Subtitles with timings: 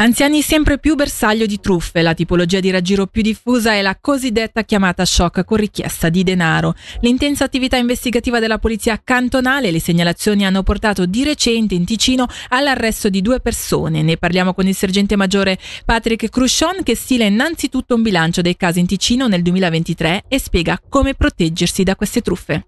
[0.00, 4.62] Anziani sempre più bersaglio di truffe, la tipologia di raggiro più diffusa è la cosiddetta
[4.62, 6.76] chiamata shock con richiesta di denaro.
[7.00, 12.28] L'intensa attività investigativa della polizia cantonale e le segnalazioni hanno portato di recente in Ticino
[12.50, 14.02] all'arresto di due persone.
[14.02, 18.78] Ne parliamo con il sergente maggiore Patrick Cruchon che stila innanzitutto un bilancio dei casi
[18.78, 22.66] in Ticino nel 2023 e spiega come proteggersi da queste truffe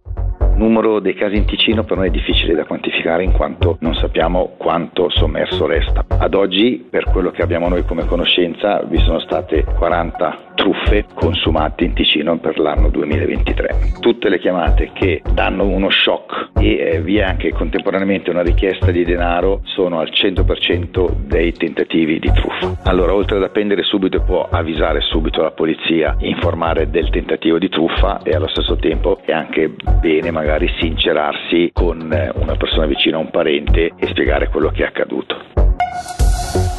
[0.60, 4.52] numero dei casi in Ticino per noi è difficile da quantificare in quanto non sappiamo
[4.58, 6.04] quanto sommerso resta.
[6.06, 11.84] Ad oggi, per quello che abbiamo noi come conoscenza, vi sono state 40 truffe consumate
[11.84, 13.94] in Ticino per l'anno 2023.
[13.98, 18.90] Tutte le chiamate che danno uno shock e eh, vi è anche contemporaneamente una richiesta
[18.90, 22.76] di denaro sono al 100% dei tentativi di truffa.
[22.84, 28.20] Allora, oltre ad appendere subito può avvisare subito la polizia, informare del tentativo di truffa
[28.22, 33.30] e allo stesso tempo è anche bene magari sincerarsi con eh, una persona vicina un
[33.30, 36.19] parente e spiegare quello che è accaduto.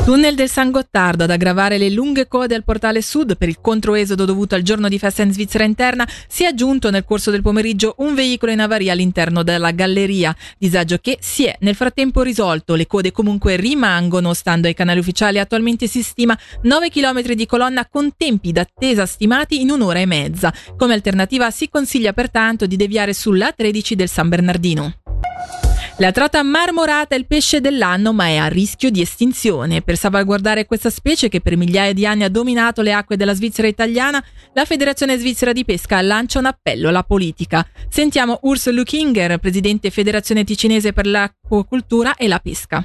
[0.04, 4.26] Tunnel del San Gottardo ad aggravare le lunghe code al portale sud per il controesodo
[4.26, 7.94] dovuto al giorno di festa in Svizzera interna si è aggiunto nel corso del pomeriggio
[8.00, 12.88] un veicolo in avaria all'interno della galleria, disagio che si è nel frattempo risolto, le
[12.88, 18.12] code comunque rimangono, stando ai canali ufficiali attualmente si stima 9 km di colonna con
[18.18, 20.52] tempi d'attesa stimati in un'ora e mezza.
[20.78, 25.01] Come alternativa si consiglia pertanto di deviare sulla 13 del San Bernardino.
[26.02, 29.84] La trota marmorata è il pesce dell'anno, ma è a rischio di estinzione.
[29.84, 33.68] Per salvaguardare questa specie che per migliaia di anni ha dominato le acque della Svizzera
[33.68, 34.20] italiana,
[34.54, 37.64] la Federazione Svizzera di Pesca lancia un appello alla politica.
[37.88, 42.84] Sentiamo Urs Lukinger, presidente Federazione Ticinese per l'Acquacultura e la Pesca.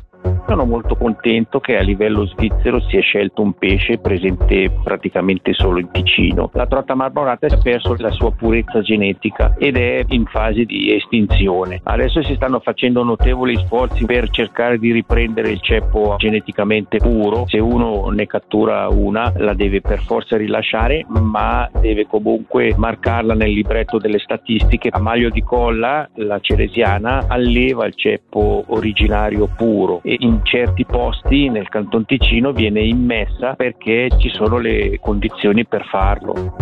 [0.48, 5.80] Sono molto contento che a livello svizzero si è scelto un pesce presente praticamente solo
[5.80, 6.50] in Ticino.
[6.53, 11.80] La trotta marmorata ha perso la sua purezza genetica ed è in fase di estinzione.
[11.83, 17.44] Adesso si stanno facendo notevoli sforzi per cercare di riprendere il ceppo geneticamente puro.
[17.48, 23.50] Se uno ne cattura una la deve per forza rilasciare, ma deve comunque marcarla nel
[23.50, 24.91] libretto delle statistiche.
[24.93, 31.48] A maglio di colla la ceresiana alleva il ceppo originario puro e in certi posti
[31.48, 36.54] nel Canton Ticino viene immessa perché ci sono le condizioni per farlo.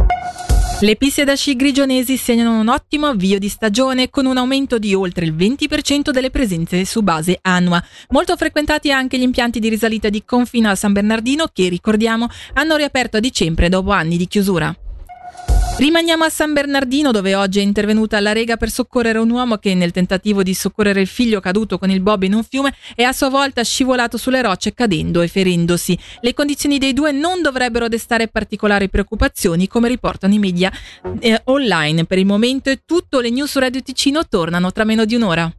[0.80, 4.92] Le piste da sci grigionesi segnano un ottimo avvio di stagione con un aumento di
[4.92, 7.82] oltre il 20% delle presenze su base annua.
[8.10, 12.76] Molto frequentati anche gli impianti di risalita di Confino a San Bernardino che, ricordiamo, hanno
[12.76, 14.74] riaperto a dicembre dopo anni di chiusura.
[15.76, 19.74] Rimaniamo a San Bernardino dove oggi è intervenuta la Rega per soccorrere un uomo che
[19.74, 23.12] nel tentativo di soccorrere il figlio caduto con il bob in un fiume è a
[23.12, 25.98] sua volta scivolato sulle rocce cadendo e ferendosi.
[26.20, 30.70] Le condizioni dei due non dovrebbero destare particolari preoccupazioni come riportano i media
[31.18, 32.04] eh, online.
[32.04, 35.52] Per il momento è tutto, le news su Radio Ticino tornano tra meno di un'ora.